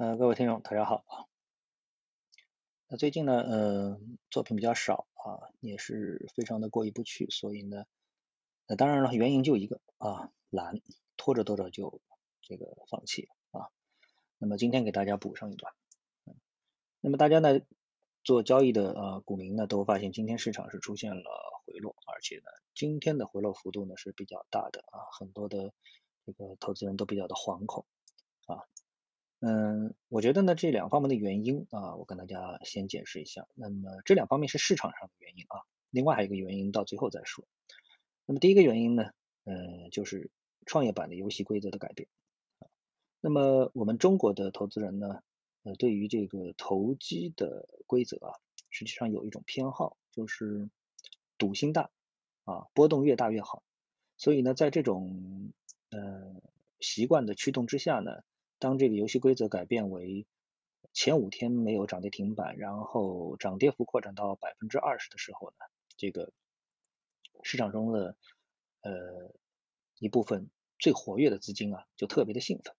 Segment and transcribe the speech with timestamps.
[0.00, 1.28] 呃，各位听众，大家好。
[2.88, 7.84] 那最近呢，呃，作品比较少啊，也是非常的过意不去，所以呢，
[8.66, 10.80] 那当然了，原因就一个啊，懒，
[11.18, 12.00] 拖着拖着就
[12.40, 13.68] 这个放弃啊。
[14.38, 15.74] 那么今天给大家补上一段。
[17.02, 17.60] 那么大家呢，
[18.24, 21.30] 做交易的呃股民呢，都发现今天市场是出现了
[21.66, 22.44] 回落，而且呢，
[22.74, 25.74] 今天的回落幅度呢是比较大的啊，很多的
[26.24, 27.84] 这个投资人都比较的惶恐。
[29.42, 33.46] 嗯，我觉得呢，这两方面的原因啊，我跟大家先解释一下。
[33.54, 37.46] 那么这两方面是市场上的原因啊，另外还有一个原因到最后再说。
[38.26, 39.12] 那么第一个原因呢，
[39.44, 40.30] 嗯，就是
[40.66, 42.06] 创业板的游戏规则的改变。
[43.22, 45.22] 那么我们中国的投资人呢，
[45.62, 48.36] 呃，对于这个投机的规则啊，
[48.68, 50.68] 实际上有一种偏好，就是
[51.38, 51.88] 赌心大
[52.44, 53.62] 啊，波动越大越好。
[54.18, 55.50] 所以呢，在这种
[55.88, 56.42] 呃
[56.78, 58.22] 习惯的驱动之下呢。
[58.60, 60.26] 当这个游戏规则改变为
[60.92, 65.56] 前五天没有涨跌停板，然后涨跌幅扩展到百分之二十的时候呢，
[65.96, 66.32] 这个
[67.42, 68.16] 市场中的
[68.82, 69.32] 呃
[69.98, 72.74] 一部分最活跃的资金啊，就特别的兴奋。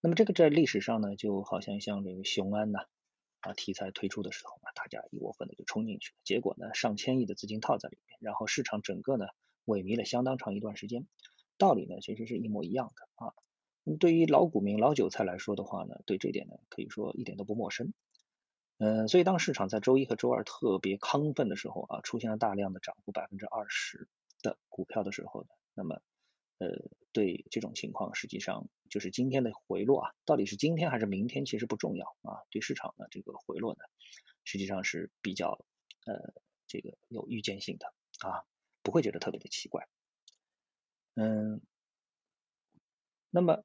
[0.00, 2.80] 那么这个在历史上呢，就好像像这个雄安呐
[3.40, 9.26] 啊题材推出的时候啊，大家一窝蜂的就冲进去了，结果呢上千亿的资金套在里面，然后市场整个呢
[9.66, 11.06] 萎靡了相当长一段时间。
[11.58, 13.34] 道理呢其实是一模一样的啊。
[14.00, 17.92] 对于老股民、老韭菜来说的话呢，对这点呢可以说一点都不陌生。
[18.78, 24.08] 嗯，所以当市场在周一和周二特别亢奋的时候啊，出现了大量的涨幅百分之二十
[24.42, 26.00] 的股票的时候呢，那么
[26.58, 26.68] 呃
[27.12, 33.84] 对这种情况，实际上就是今天的回落啊，到底是今天还是明天其实不重要啊，对市场的这个回落呢，
[34.42, 35.64] 实际上是比较
[36.06, 36.32] 呃
[36.66, 37.92] 这个有预见性的
[38.26, 38.42] 啊，
[38.82, 39.86] 不会觉得特别的奇怪。
[41.14, 41.60] 嗯，
[43.30, 43.62] 那么。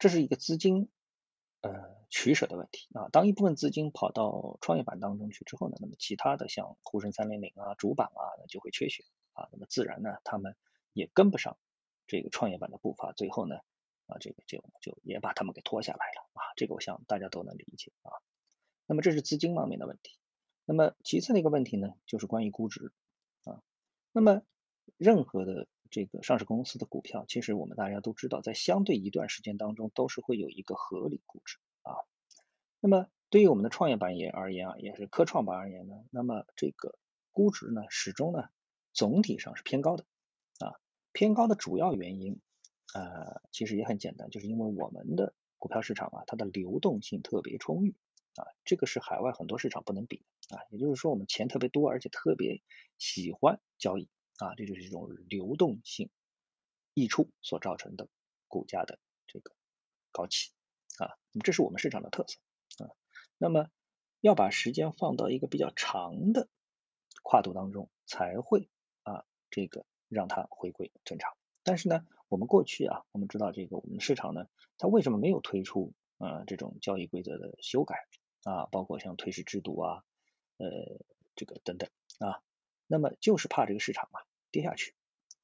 [0.00, 0.88] 这是一个资金
[1.60, 3.08] 呃取舍的问题啊。
[3.12, 9.04] 当一部分资金跑到创业板当中去之后呢，那么其他的像沪深三零零啊、主板啊，那就会缺血
[9.34, 9.48] 啊。
[9.52, 10.56] 那么自然呢，他们
[10.94, 11.58] 也跟不上
[12.06, 13.56] 这个创业板的步伐，最后呢
[14.06, 16.40] 啊，这个就就也把他们给拖下来了啊。
[16.56, 18.10] 这个我想大家都能理解啊。
[18.86, 20.16] 那么这是资金方面的问题。
[20.64, 22.90] 那么其次的一个问题呢，就是关于估值
[23.44, 23.62] 啊。
[24.12, 24.40] 那么
[24.96, 31.94] 任何的这个上市公司的股票，其实我们大家都知道，在相对一段时间当中，都是会有一个合理估值啊。
[32.80, 36.98] 那么对于我们的创业板也而言啊，也是科创板而言呢，那么这个
[37.32, 38.48] 估值呢，始终呢
[38.92, 40.04] 总体上是偏高的
[40.60, 40.80] 啊。
[41.12, 42.40] 偏高的主要原因
[42.94, 47.96] 呃，其实也很简单，就是因为我们的股票市场啊，它的流动性特别充裕
[48.36, 50.62] 啊，这个是海外很多市场不能比的啊。
[50.70, 52.62] 也就是说，我们钱特别多，而且特别
[52.98, 54.08] 喜欢交易。
[54.40, 56.10] 啊，这就是一种流动性
[56.94, 58.08] 溢出所造成的
[58.48, 59.52] 股价的这个
[60.12, 60.50] 高企
[60.98, 62.90] 啊，那么这是我们市场的特色啊。
[63.38, 63.68] 那么
[64.20, 66.48] 要把时间放到一个比较长的
[67.22, 68.68] 跨度当中，才会
[69.02, 71.36] 啊这个让它回归正常。
[71.62, 74.46] 但是呢，我们过去啊，我们知道这个我们的市场呢，
[74.78, 78.06] 它为什么没有推出啊这种交易规则的修改
[78.44, 80.02] 啊，包括像退市制度啊，
[80.56, 80.68] 呃
[81.36, 82.42] 这个等等啊，
[82.86, 84.24] 那么就是怕这个市场啊。
[84.50, 84.94] 跌下去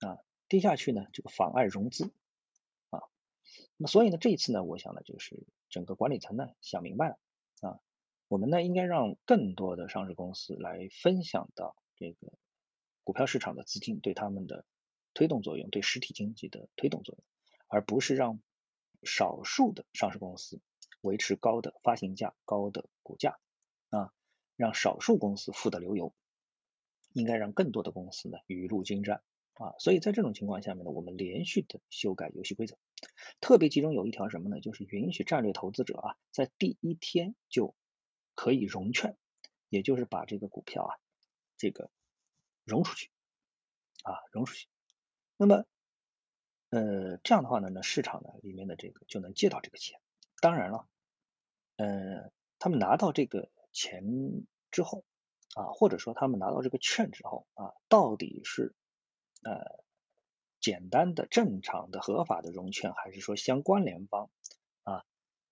[0.00, 0.18] 啊，
[0.48, 2.12] 跌下去呢，这个妨碍融资
[2.90, 3.00] 啊，
[3.76, 7.18] 那么所以呢，这一次呢，我想呢，就是整个管理层呢想明白了
[7.60, 7.80] 啊，
[8.28, 12.32] 我们呢应该让更多的上市公司来分享到这个
[13.04, 14.64] 股票市场的资金对他们的
[15.14, 17.24] 推动作用，对实体经济的推动作用，
[17.68, 18.40] 而不是让
[19.02, 20.60] 少数的上市公司
[21.00, 23.38] 维持高的发行价、高的股价
[23.90, 24.12] 啊，
[24.56, 26.12] 让少数公司富得流油。
[27.16, 29.22] 应该让更多的公司呢雨露均沾
[29.54, 32.76] 啊，所以在这种情况下面呢，我们连续的修改游戏规则，
[33.40, 34.60] 特别其中有一条什么呢？
[34.60, 37.74] 就是允许战略投资者啊在第一天就
[38.34, 39.16] 可以融券，
[39.70, 40.92] 也就是把这个股票啊
[41.56, 41.88] 这个
[42.64, 43.10] 融出去
[44.02, 44.68] 啊融出去。
[45.38, 45.64] 那么
[46.68, 49.98] 呃这样的话呢，那市场呢里面的这个就能借到这个钱。
[50.42, 50.86] 当然了，
[51.76, 54.04] 呃他们拿到这个钱
[54.70, 55.06] 之后。
[55.56, 58.74] 啊，或者说他们拿到这个券之后啊，到底是
[59.42, 59.82] 呃
[60.60, 64.28] 简单的、正常的、合法的融券，还是说相关联方
[64.82, 65.02] 啊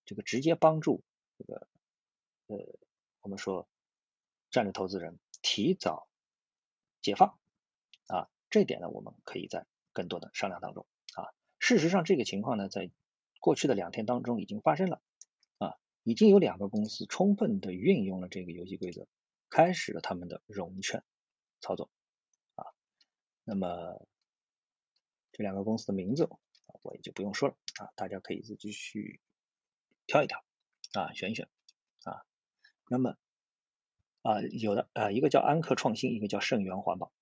[0.05, 1.03] 这个直接帮助
[1.39, 1.69] 这个
[2.49, 2.59] 呃
[3.23, 3.67] 我们说
[4.51, 6.07] 战略投资人提早
[7.01, 7.39] 解放
[8.09, 9.65] 啊，这点呢我们可以在
[9.95, 10.85] 更多的商量当中
[11.15, 11.33] 啊。
[11.59, 12.91] 事实上，这个情况呢，在
[13.41, 15.01] 过去的两天当中已经发生了
[15.57, 19.07] 啊，已经有两个公司充分的运用了这个游戏规则。
[19.51, 21.05] 开始了他们的融券
[21.61, 21.91] 操作
[22.55, 22.67] 啊，
[23.45, 24.07] 那么
[25.33, 26.29] 这两个公司的名字
[26.83, 29.21] 我也就不用说了啊，大家可以自己去
[30.07, 30.45] 挑一挑
[30.93, 31.49] 啊，选一选
[32.05, 32.27] 啊。
[32.89, 33.17] 那么
[34.23, 37.13] 啊，有的啊，一个叫安克创新，一个叫盛源环保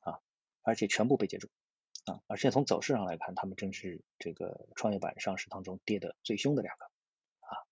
[0.00, 0.20] 啊，
[0.62, 1.50] 而且全部被接住
[2.06, 2.22] 啊。
[2.26, 7.66] 而且从走势上来看，他们正是这个创业板上市当中跌的最凶的两个啊。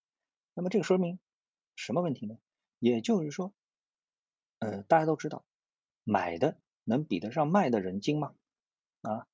[0.55, 1.19] 那么这个说明
[1.77, 2.37] 什么问题呢？
[2.79, 3.55] 也就是说，
[4.63, 5.45] 呃，大家都知道，
[6.05, 8.35] 买的能比得上卖的人精吗？
[9.01, 9.27] 啊，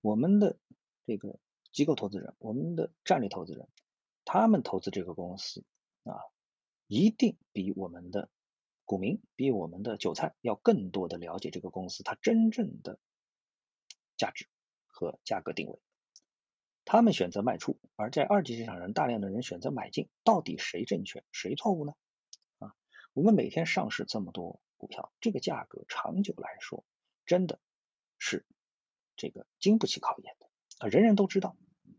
[0.00, 0.56] 我们的
[1.04, 1.38] 这个
[1.70, 3.68] 机构投资人，我们的战略投资人，
[4.24, 5.64] 他们投资这个公司
[6.04, 6.16] 啊，
[6.86, 8.30] 一定比我们的
[8.86, 12.98] 股民，比我们的韭菜要更多的了解这个公司它真正的
[14.16, 14.48] 价值
[14.86, 15.78] 和价格定位。
[16.86, 21.92] 他们选择卖出，而在二级市场上大量的人选择买进，到底谁正确，谁错误呢？
[22.58, 22.74] 啊，
[23.12, 26.84] 我们每天上市这么多股票，这个价格长久来说，
[27.26, 27.60] 真的
[28.18, 28.46] 是。
[29.16, 30.48] 这个经不起考验的
[30.78, 31.54] 啊，人人都知道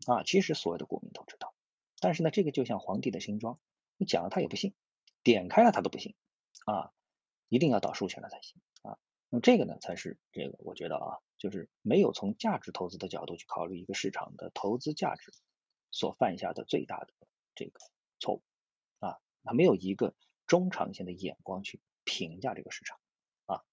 [0.08, 1.54] 啊，其实所有的股民都知道，
[2.00, 3.60] 但是呢，这个就像皇帝的新装，
[3.96, 4.74] 你讲了他也不信，
[5.22, 6.16] 点开了他都不信
[6.66, 6.92] 啊，
[7.48, 8.98] 一定要到输钱了才行啊。
[9.28, 15.32] 那么这个呢，才是这个我觉得啊，就是没有从价值投资的角度去考虑一个市场的投资价值
[15.92, 17.14] 所犯下的最大的
[17.54, 17.78] 这个
[18.18, 18.42] 错误
[18.98, 20.16] 啊，他没有一个
[20.48, 22.98] 中长线的眼光去评价这个市场
[23.46, 23.64] 啊，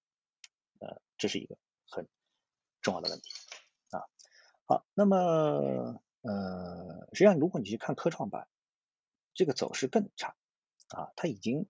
[0.79, 2.07] 呃，这是一个很。
[2.81, 3.29] 重要的问题
[3.89, 4.07] 啊，
[4.65, 8.47] 好，那么呃，实际上如果你去看科创板，
[9.33, 10.37] 这个走势更差
[10.87, 11.67] 啊，它已经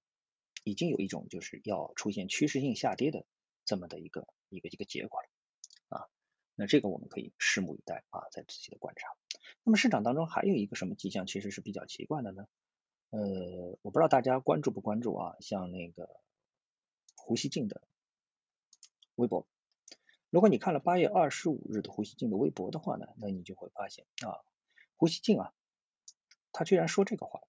[0.63, 3.25] 已经有一种就是要出现趋势性下跌的
[3.65, 6.05] 这么的一个一个一个结果了啊，
[6.53, 9.07] 那这个我们可以拭目以待啊，再仔细的观察。
[9.63, 12.45] 那么市场当中还有一个什么迹象其实是比较奇怪的呢？
[13.09, 16.07] 呃，我不知道大家关注不关注啊，像那个
[17.29, 17.83] 胡锡进的
[19.13, 19.45] 微博。
[20.31, 24.41] 如果你看了八月二十五日的胡锡进的微博的话呢，那你就会发现啊，
[24.97, 25.53] 胡锡进啊，
[26.51, 27.41] 他居然说这个话，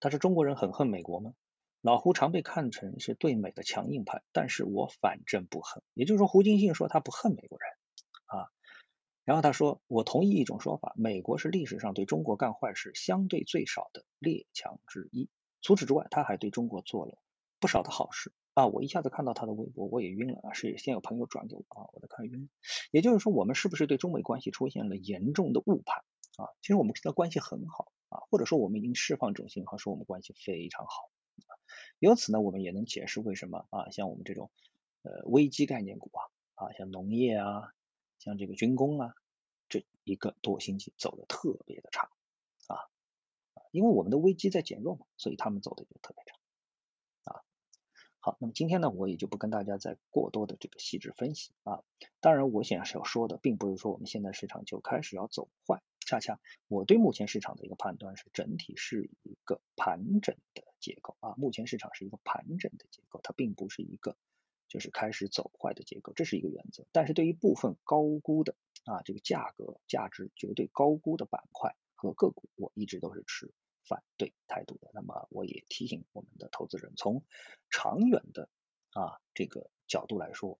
[0.00, 1.34] 他说中国人很恨美国吗？
[1.82, 5.82] 老胡常被看成是对美的强硬派，但是我反正不恨。
[5.92, 7.70] 也就是说，胡锡进说他不恨美国人
[8.24, 8.48] 啊，
[9.26, 15.28] 然后他说我同意一种说法，美国是历史上对中国干坏事相对最少的列强之一。
[15.60, 17.18] 除此之外，他还对中国做了
[17.58, 18.32] 不少的好事。
[18.54, 20.52] 啊，我一下子看到他的微博，我也晕了啊！
[20.52, 22.50] 是先有朋友转给我啊，我都看晕。
[22.90, 26.04] 也就是说，我们是不是对中美关系出现了严重的误判
[26.36, 26.50] 啊？
[26.60, 31.10] 其实我们知道关系很好啊，或者说我们已经释放这种信号，说我们关系非常好。
[32.00, 34.50] 由此呢，我们也能解释为什么啊，像我们这种
[35.02, 37.72] 呃危机概念股啊，啊像农业啊，
[38.18, 39.14] 像这个军工啊，
[39.68, 42.10] 这一个多星期走的特别的差
[42.66, 42.90] 啊，
[43.70, 46.39] 因为我们的危机在减弱嘛，所以他们走的就特别差。
[48.22, 51.82] 好，那么今天呢，我也就不跟大家再过多的这个细致分析啊。
[52.20, 56.38] 当然，我想要说的，并不是说我们现在市场就开始要走坏，恰恰
[56.68, 61.34] 我对目前市场的一个判断是，整体是一个盘整的结构啊。
[61.38, 64.18] 目前市场是一个盘整的结构，它并不是一个
[64.68, 66.86] 就是开始走坏的结构，这是一个原则。
[66.92, 73.50] 但是对于部分高估的啊，这个价格价值绝对高估的板块和个股，我一直都是持。
[73.84, 77.24] 反对态度的，那么我也提醒我们的投资人，从
[77.70, 78.48] 长远的
[78.92, 80.58] 啊这个角度来说，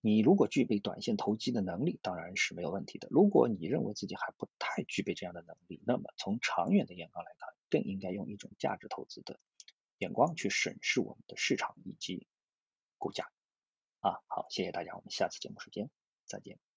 [0.00, 3.08] 你如果具备短线投机的能力，当然是没有问题的。
[3.10, 9.40] 如果你认为自己还不太具备这样的能力，那么从长远的眼光来看，更应该用一种价值投资的
[9.98, 12.26] 眼光去审视我们的市场以及
[12.98, 13.30] 股价。
[14.00, 15.90] 啊，好，谢谢大家，我们下次节目时间
[16.26, 16.67] 再见。